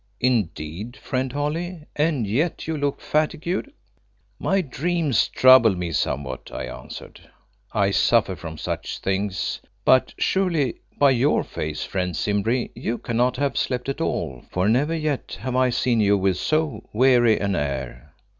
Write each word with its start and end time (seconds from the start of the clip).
"Indeed, 0.19 0.97
friend 0.97 1.31
Holly, 1.31 1.85
and 1.95 2.25
yet 2.25 2.67
you 2.67 2.75
look 2.75 2.99
fatigued." 3.01 3.69
"My 4.39 4.59
dreams 4.61 5.27
troubled 5.27 5.77
me 5.77 5.91
somewhat," 5.91 6.49
I 6.51 6.63
answered. 6.63 7.21
"I 7.71 7.91
suffer 7.91 8.35
from 8.35 8.57
such 8.57 8.97
things. 8.97 9.61
But 9.85 10.15
surely 10.17 10.81
by 10.97 11.11
your 11.11 11.43
face, 11.43 11.83
friend 11.83 12.15
Simbri, 12.17 12.71
you 12.73 12.97
cannot 12.97 13.37
have 13.37 13.55
slept 13.59 13.89
at 13.89 14.01
all, 14.01 14.43
for 14.49 14.67
never 14.67 14.95
yet 14.95 15.37
have 15.41 15.55
I 15.55 15.69
seen 15.69 15.99
you 15.99 16.17
with 16.17 16.37
so 16.37 16.89
weary 16.93 17.37
an 17.39 17.55
air." 17.55 18.15